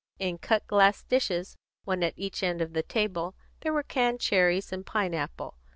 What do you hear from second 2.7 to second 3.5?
the table,